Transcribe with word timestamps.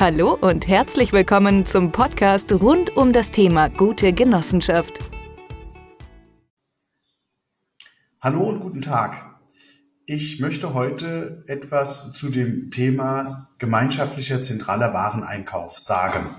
Hallo 0.00 0.32
und 0.32 0.66
herzlich 0.66 1.12
willkommen 1.12 1.66
zum 1.66 1.92
Podcast 1.92 2.50
rund 2.54 2.96
um 2.96 3.12
das 3.12 3.30
Thema 3.30 3.68
gute 3.68 4.14
Genossenschaft. 4.14 4.98
Hallo 8.18 8.48
und 8.48 8.60
guten 8.60 8.80
Tag. 8.80 9.38
Ich 10.06 10.40
möchte 10.40 10.72
heute 10.72 11.44
etwas 11.48 12.14
zu 12.14 12.30
dem 12.30 12.70
Thema 12.70 13.50
gemeinschaftlicher 13.58 14.40
zentraler 14.40 14.94
Wareneinkauf 14.94 15.78
sagen. 15.78 16.34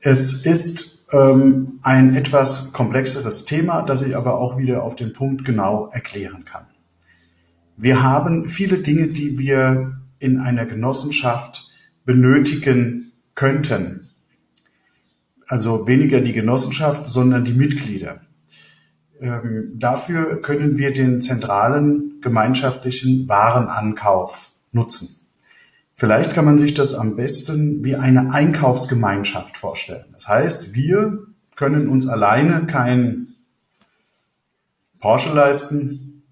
Es 0.00 0.44
ist 0.44 1.08
ähm, 1.12 1.78
ein 1.80 2.14
etwas 2.14 2.74
komplexeres 2.74 3.46
Thema, 3.46 3.80
das 3.80 4.02
ich 4.02 4.14
aber 4.14 4.38
auch 4.38 4.58
wieder 4.58 4.82
auf 4.82 4.96
den 4.96 5.14
Punkt 5.14 5.46
genau 5.46 5.86
erklären 5.86 6.44
kann. 6.44 6.66
Wir 7.78 8.02
haben 8.02 8.50
viele 8.50 8.80
Dinge, 8.80 9.08
die 9.08 9.38
wir 9.38 9.98
in 10.18 10.38
einer 10.38 10.66
Genossenschaft 10.66 11.69
benötigen 12.04 13.12
könnten. 13.34 14.10
Also 15.46 15.86
weniger 15.88 16.20
die 16.20 16.32
Genossenschaft, 16.32 17.06
sondern 17.06 17.44
die 17.44 17.54
Mitglieder. 17.54 18.20
Ähm, 19.20 19.72
dafür 19.74 20.40
können 20.40 20.78
wir 20.78 20.92
den 20.92 21.20
zentralen 21.20 22.20
gemeinschaftlichen 22.20 23.28
Warenankauf 23.28 24.52
nutzen. 24.72 25.16
Vielleicht 25.94 26.32
kann 26.32 26.46
man 26.46 26.56
sich 26.56 26.72
das 26.72 26.94
am 26.94 27.16
besten 27.16 27.84
wie 27.84 27.96
eine 27.96 28.32
Einkaufsgemeinschaft 28.32 29.58
vorstellen. 29.58 30.06
Das 30.12 30.28
heißt, 30.28 30.74
wir 30.74 31.26
können 31.56 31.88
uns 31.88 32.08
alleine 32.08 32.66
kein 32.66 33.34
Porsche 34.98 35.34
leisten, 35.34 36.22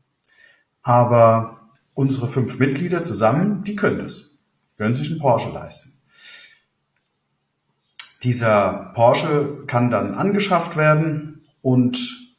aber 0.82 1.68
unsere 1.92 2.28
fünf 2.28 2.58
Mitglieder 2.58 3.02
zusammen, 3.02 3.64
die 3.64 3.76
können 3.76 3.98
das 3.98 4.27
können 4.78 4.94
sich 4.94 5.10
einen 5.10 5.20
Porsche 5.20 5.50
leisten. 5.50 5.92
Dieser 8.22 8.92
Porsche 8.94 9.64
kann 9.66 9.90
dann 9.90 10.14
angeschafft 10.14 10.76
werden 10.76 11.42
und 11.62 12.32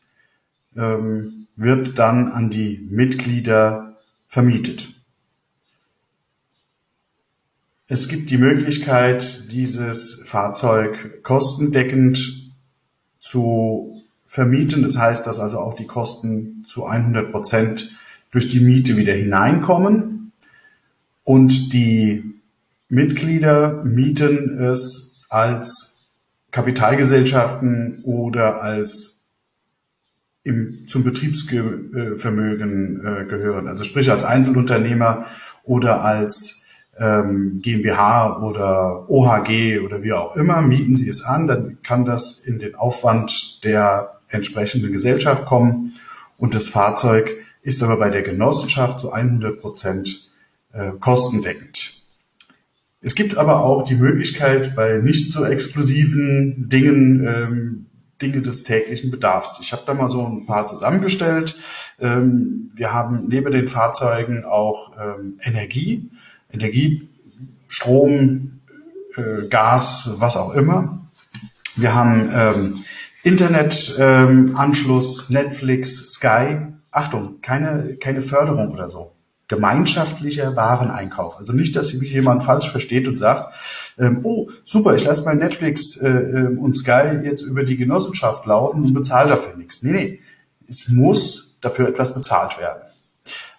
ähm, 0.75 1.47
wird 1.55 1.99
dann 1.99 2.31
an 2.31 2.49
die 2.49 2.87
Mitglieder 2.89 3.97
vermietet. 4.27 4.89
Es 7.87 8.07
gibt 8.07 8.29
die 8.29 8.37
Möglichkeit, 8.37 9.51
dieses 9.51 10.23
Fahrzeug 10.23 11.23
kostendeckend 11.23 12.51
zu 13.17 14.03
vermieten. 14.25 14.83
Das 14.83 14.97
heißt, 14.97 15.25
dass 15.25 15.39
also 15.39 15.59
auch 15.59 15.73
die 15.73 15.87
Kosten 15.87 16.65
zu 16.67 16.85
100 16.85 17.31
Prozent 17.31 17.91
durch 18.31 18.47
die 18.49 18.59
Miete 18.59 18.95
wieder 18.95 19.13
hineinkommen. 19.13 20.31
Und 21.23 21.73
die 21.73 22.38
Mitglieder 22.89 23.83
mieten 23.83 24.59
es 24.59 25.21
als 25.29 26.09
Kapitalgesellschaften 26.51 28.01
oder 28.03 28.63
als 28.63 29.29
im, 30.43 30.87
zum 30.87 31.03
Betriebsvermögen 31.03 33.05
äh, 33.05 33.25
gehören. 33.25 33.67
Also 33.67 33.83
sprich 33.83 34.09
als 34.09 34.23
Einzelunternehmer 34.23 35.27
oder 35.63 36.03
als 36.03 36.65
ähm, 36.97 37.59
GmbH 37.61 38.41
oder 38.41 39.09
OHG 39.09 39.79
oder 39.79 40.01
wie 40.01 40.13
auch 40.13 40.35
immer, 40.35 40.61
mieten 40.61 40.95
Sie 40.95 41.07
es 41.07 41.23
an, 41.23 41.47
dann 41.47 41.77
kann 41.83 42.05
das 42.05 42.39
in 42.39 42.57
den 42.57 42.73
Aufwand 42.73 43.63
der 43.63 44.19
entsprechenden 44.29 44.91
Gesellschaft 44.91 45.45
kommen 45.45 45.93
und 46.37 46.55
das 46.55 46.67
Fahrzeug 46.67 47.31
ist 47.61 47.83
aber 47.83 47.97
bei 47.97 48.09
der 48.09 48.23
Genossenschaft 48.23 48.99
zu 48.99 49.11
100 49.11 49.59
Prozent 49.59 50.31
äh, 50.73 50.91
kostendeckend. 50.99 51.98
Es 53.01 53.15
gibt 53.15 53.37
aber 53.37 53.63
auch 53.63 53.83
die 53.83 53.95
Möglichkeit, 53.95 54.75
bei 54.75 54.97
nicht 54.97 55.31
so 55.31 55.45
exklusiven 55.45 56.67
Dingen 56.67 57.25
ähm, 57.25 57.85
Dinge 58.21 58.41
des 58.41 58.65
täglichen 58.65 59.11
Bedarfs. 59.11 59.61
Ich 59.61 59.71
habe 59.71 59.83
da 59.85 59.93
mal 59.93 60.09
so 60.09 60.25
ein 60.25 60.45
paar 60.45 60.65
zusammengestellt. 60.65 61.57
Ähm, 61.99 62.71
wir 62.75 62.91
haben 62.91 63.29
neben 63.29 63.53
den 63.53 63.69
Fahrzeugen 63.69 64.43
auch 64.43 64.91
ähm, 64.99 65.39
Energie, 65.41 66.11
Energie, 66.51 67.07
Strom, 67.69 68.59
äh, 69.15 69.47
Gas, 69.47 70.17
was 70.19 70.35
auch 70.35 70.53
immer. 70.53 71.07
Wir 71.77 71.95
haben 71.95 72.29
ähm, 72.33 72.75
Internetanschluss, 73.23 75.29
ähm, 75.29 75.33
Netflix, 75.33 76.09
Sky. 76.09 76.57
Achtung, 76.91 77.39
keine, 77.41 77.95
keine 77.95 78.21
Förderung 78.21 78.71
oder 78.71 78.89
so 78.89 79.13
gemeinschaftlicher 79.49 80.55
Wareneinkauf. 80.55 81.37
Also 81.37 81.53
nicht, 81.53 81.75
dass 81.75 81.93
mich 81.95 82.13
jemand 82.13 82.43
falsch 82.43 82.69
versteht 82.69 83.07
und 83.07 83.17
sagt, 83.17 83.55
ähm, 83.97 84.19
oh, 84.23 84.49
super, 84.63 84.95
ich 84.95 85.03
lasse 85.03 85.25
mein 85.25 85.39
Netflix 85.39 85.97
äh, 85.97 86.07
ähm, 86.07 86.59
und 86.59 86.75
Sky 86.75 87.19
jetzt 87.23 87.41
über 87.41 87.63
die 87.63 87.75
Genossenschaft 87.75 88.45
laufen 88.45 88.83
und 88.83 88.93
bezahle 88.93 89.29
dafür 89.29 89.57
nichts. 89.57 89.83
Nee, 89.83 89.91
nee, 89.91 90.19
es 90.67 90.87
muss 90.87 91.59
dafür 91.61 91.89
etwas 91.89 92.13
bezahlt 92.13 92.59
werden. 92.59 92.83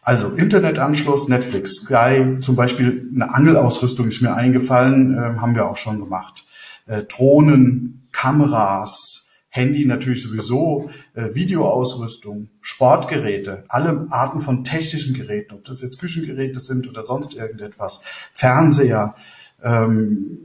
Also 0.01 0.29
Internetanschluss, 0.29 1.29
Netflix, 1.29 1.83
Sky, 1.83 2.39
zum 2.41 2.57
Beispiel 2.57 3.11
eine 3.13 3.35
Angelausrüstung 3.35 4.07
ist 4.07 4.23
mir 4.23 4.35
eingefallen, 4.35 5.15
äh, 5.15 5.39
haben 5.41 5.57
wir 5.57 5.69
auch 5.69 5.77
schon 5.77 5.99
gemacht. 6.01 6.45
Äh, 6.87 7.03
Drohnen, 7.03 8.09
Kameras, 8.13 9.30
Handy 9.51 9.85
natürlich 9.85 10.23
sowieso, 10.23 10.91
äh, 11.15 11.35
Videoausrüstung, 11.35 12.49
Sportgeräte, 12.61 13.65
alle 13.69 14.07
Arten 14.11 14.41
von 14.41 14.63
technischen 14.63 15.13
Geräten, 15.13 15.55
ob 15.55 15.65
das 15.65 15.83
jetzt 15.83 15.99
Küchengeräte 15.99 16.61
sind 16.61 16.89
oder 16.89 17.03
sonst 17.03 17.35
irgendetwas, 17.35 18.03
Fernseher, 18.33 19.17
ähm, 19.63 20.39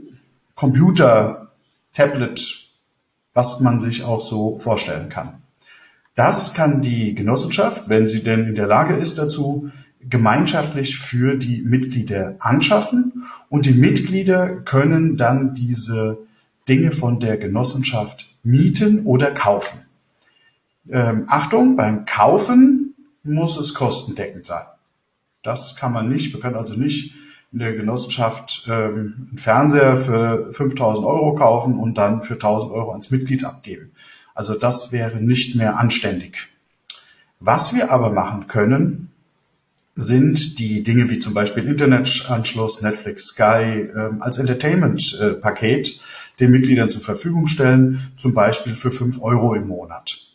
Computer, 0.55 1.51
Tablet, 1.93 2.69
was 3.33 3.59
man 3.59 3.79
sich 3.79 4.03
auch 4.03 4.21
so 4.21 4.57
vorstellen 4.57 5.09
kann. 5.09 5.43
Das 6.15 6.53
kann 6.53 6.81
die 6.81 7.13
Genossenschaft, 7.13 7.89
wenn 7.89 8.07
sie 8.07 8.23
denn 8.23 8.47
in 8.47 8.55
der 8.55 8.67
Lage 8.67 8.95
ist 8.95 9.17
dazu, 9.17 9.69
gemeinschaftlich 9.99 10.97
für 10.97 11.35
die 11.35 11.61
Mitglieder 11.61 12.37
anschaffen 12.39 13.25
und 13.49 13.65
die 13.65 13.73
Mitglieder 13.73 14.61
können 14.61 15.17
dann 15.17 15.53
diese 15.53 16.17
Dinge 16.67 16.91
von 16.91 17.19
der 17.19 17.37
Genossenschaft 17.37 18.34
mieten 18.45 19.05
oder 19.05 19.31
kaufen. 19.31 19.79
Ähm, 20.89 21.25
Achtung, 21.27 21.75
beim 21.75 22.05
Kaufen 22.05 22.93
muss 23.23 23.57
es 23.57 23.73
kostendeckend 23.73 24.45
sein. 24.45 24.65
Das 25.43 25.75
kann 25.75 25.91
man 25.91 26.09
nicht. 26.09 26.33
Wir 26.33 26.39
können 26.39 26.55
also 26.55 26.75
nicht 26.75 27.15
in 27.51 27.59
der 27.59 27.73
Genossenschaft 27.73 28.67
ähm, 28.69 29.29
einen 29.29 29.37
Fernseher 29.37 29.97
für 29.97 30.53
5000 30.53 31.05
Euro 31.05 31.33
kaufen 31.35 31.79
und 31.79 31.97
dann 31.97 32.21
für 32.21 32.33
1000 32.35 32.71
Euro 32.71 32.91
ans 32.91 33.11
Mitglied 33.11 33.43
abgeben. 33.43 33.91
Also 34.33 34.53
das 34.53 34.91
wäre 34.91 35.17
nicht 35.17 35.55
mehr 35.55 35.77
anständig. 35.79 36.49
Was 37.39 37.73
wir 37.73 37.91
aber 37.91 38.11
machen 38.11 38.47
können, 38.47 39.11
sind 39.95 40.59
die 40.59 40.83
Dinge 40.83 41.09
wie 41.09 41.19
zum 41.19 41.33
Beispiel 41.33 41.65
Internetanschluss, 41.65 42.81
Netflix, 42.81 43.27
Sky 43.27 43.89
ähm, 43.95 44.21
als 44.21 44.37
Entertainment-Paket 44.37 46.01
den 46.39 46.51
Mitgliedern 46.51 46.89
zur 46.89 47.01
Verfügung 47.01 47.47
stellen, 47.47 48.11
zum 48.17 48.33
Beispiel 48.33 48.75
für 48.75 48.91
fünf 48.91 49.21
Euro 49.21 49.53
im 49.53 49.67
Monat. 49.67 50.25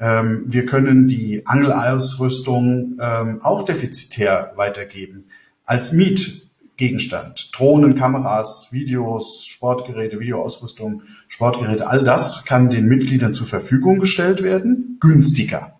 Ähm, 0.00 0.44
wir 0.46 0.66
können 0.66 1.08
die 1.08 1.46
Angelausrüstung 1.46 2.98
ähm, 3.00 3.40
auch 3.42 3.64
defizitär 3.64 4.52
weitergeben 4.56 5.26
als 5.64 5.92
Mietgegenstand. 5.92 7.50
Drohnen, 7.52 7.94
Kameras, 7.94 8.68
Videos, 8.72 9.46
Sportgeräte, 9.46 10.18
Videoausrüstung, 10.18 11.02
Sportgeräte, 11.28 11.86
all 11.86 12.02
das 12.04 12.44
kann 12.44 12.68
den 12.68 12.86
Mitgliedern 12.86 13.32
zur 13.32 13.46
Verfügung 13.46 14.00
gestellt 14.00 14.42
werden, 14.42 14.96
günstiger. 15.00 15.78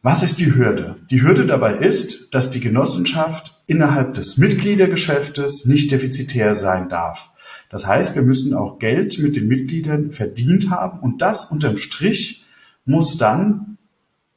Was 0.00 0.22
ist 0.22 0.38
die 0.40 0.54
Hürde? 0.54 0.96
Die 1.10 1.22
Hürde 1.22 1.44
dabei 1.44 1.74
ist, 1.74 2.32
dass 2.32 2.50
die 2.50 2.60
Genossenschaft 2.60 3.60
innerhalb 3.66 4.14
des 4.14 4.38
Mitgliedergeschäftes 4.38 5.66
nicht 5.66 5.90
defizitär 5.90 6.54
sein 6.54 6.88
darf. 6.88 7.30
Das 7.70 7.86
heißt, 7.86 8.14
wir 8.14 8.22
müssen 8.22 8.54
auch 8.54 8.78
Geld 8.78 9.18
mit 9.18 9.36
den 9.36 9.48
Mitgliedern 9.48 10.10
verdient 10.10 10.70
haben 10.70 11.00
und 11.00 11.22
das 11.22 11.50
unterm 11.50 11.76
Strich 11.76 12.44
muss 12.84 13.18
dann 13.18 13.78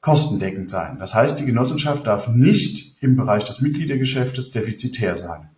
kostendeckend 0.01 0.69
sein. 0.69 0.97
Das 0.99 1.13
heißt, 1.13 1.39
die 1.39 1.45
Genossenschaft 1.45 2.07
darf 2.07 2.27
nicht 2.27 3.01
im 3.01 3.15
Bereich 3.15 3.43
des 3.43 3.61
Mitgliedergeschäftes 3.61 4.51
defizitär 4.51 5.15
sein. 5.15 5.49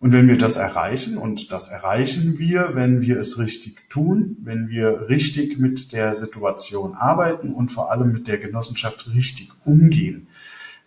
Und 0.00 0.12
wenn 0.12 0.28
wir 0.28 0.38
das 0.38 0.56
erreichen, 0.56 1.18
und 1.18 1.50
das 1.50 1.68
erreichen 1.68 2.38
wir, 2.38 2.70
wenn 2.74 3.02
wir 3.02 3.18
es 3.18 3.38
richtig 3.38 3.90
tun, 3.90 4.36
wenn 4.42 4.68
wir 4.68 5.08
richtig 5.08 5.58
mit 5.58 5.92
der 5.92 6.14
Situation 6.14 6.94
arbeiten 6.94 7.52
und 7.52 7.70
vor 7.70 7.90
allem 7.90 8.12
mit 8.12 8.28
der 8.28 8.38
Genossenschaft 8.38 9.12
richtig 9.12 9.50
umgehen, 9.64 10.28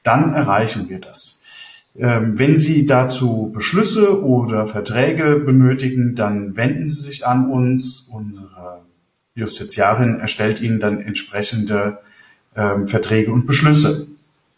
dann 0.04 0.34
erreichen 0.34 0.88
wir 0.88 1.00
das. 1.00 1.41
Ähm, 1.98 2.40
wenn 2.40 2.58
Sie 2.58 2.86
dazu 2.86 3.52
Beschlüsse 3.54 4.24
oder 4.24 4.66
Verträge 4.66 5.36
benötigen, 5.38 6.16
dann 6.16 6.56
wenden 6.56 6.88
Sie 6.88 7.02
sich 7.02 7.28
an 7.28 7.50
uns. 7.50 8.08
Unsere 8.12 8.82
Justiziarin 9.36 10.20
erstellt 10.20 10.62
Ihnen 10.62 10.80
dann 10.80 11.02
entsprechende 11.02 12.00
ähm, 12.56 12.88
Verträge 12.88 13.32
und 13.32 13.46
Beschlüsse. 13.46 14.08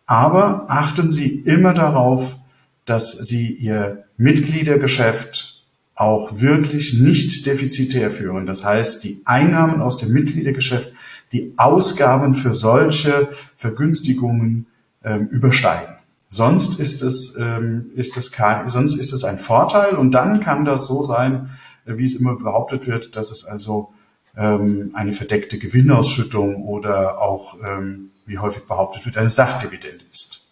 Aber 0.06 0.66
achten 0.68 1.12
Sie 1.12 1.40
immer 1.46 1.74
darauf, 1.74 2.38
dass 2.86 3.12
sie 3.12 3.52
ihr 3.54 4.06
Mitgliedergeschäft 4.18 5.64
auch 5.96 6.42
wirklich 6.42 7.00
nicht 7.00 7.46
defizitär 7.46 8.10
führen. 8.10 8.46
Das 8.46 8.64
heißt, 8.64 9.04
die 9.04 9.22
Einnahmen 9.26 9.82
aus 9.82 9.98
dem 9.98 10.12
Mitgliedergeschäft, 10.12 10.92
die 11.32 11.54
Ausgaben 11.58 12.34
für 12.34 12.54
solche 12.54 13.30
Vergünstigungen 13.56 14.66
ähm, 15.04 15.28
übersteigen. 15.28 15.96
Sonst 16.34 16.80
ist 16.80 17.04
es, 17.04 17.38
ähm, 17.38 17.92
ist 17.94 18.18
es 18.18 18.32
kein, 18.32 18.68
sonst 18.68 18.96
ist 18.96 19.14
es 19.14 19.24
ein 19.24 19.38
Vorteil 19.38 19.94
und 19.94 20.14
dann 20.14 20.40
kann 20.40 20.66
das 20.66 20.88
so 20.88 21.04
sein, 21.04 21.52
äh, 21.86 21.96
wie 21.98 22.06
es 22.06 22.16
immer 22.16 22.36
behauptet 22.36 22.88
wird, 22.88 23.16
dass 23.16 23.30
es 23.30 23.46
also 23.46 23.94
ähm, 24.36 24.90
eine 24.96 25.14
verdeckte 25.14 25.60
Gewinnausschüttung 25.60 26.64
oder 26.64 27.22
auch, 27.22 27.60
ähm, 27.64 28.10
wie 28.26 28.40
häufig 28.40 28.64
behauptet 28.64 29.06
wird, 29.06 29.16
eine 29.16 29.30
Sachdividende 29.30 30.04
ist. 30.12 30.48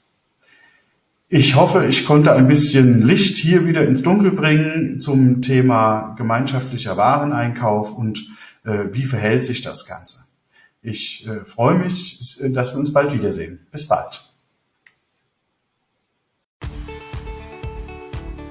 Ich 1.29 1.55
hoffe, 1.55 1.87
ich 1.87 2.05
konnte 2.05 2.33
ein 2.33 2.47
bisschen 2.47 3.01
Licht 3.01 3.39
hier 3.39 3.65
wieder 3.65 3.83
ins 3.83 4.03
Dunkel 4.03 4.33
bringen 4.33 4.99
zum 4.99 5.41
Thema 5.41 6.13
gemeinschaftlicher 6.15 6.95
Wareneinkauf 6.95 7.91
und 7.91 8.27
äh, 8.65 8.83
wie 8.91 9.05
verhält 9.05 9.43
sich 9.43 9.63
das 9.63 9.87
Ganze. 9.87 10.25
Ich 10.83 11.25
äh, 11.25 11.43
freue 11.43 11.79
mich, 11.79 12.37
dass 12.53 12.75
wir 12.75 12.79
uns 12.79 12.93
bald 12.93 13.13
wiedersehen. 13.15 13.65
Bis 13.71 13.87
bald. 13.87 14.30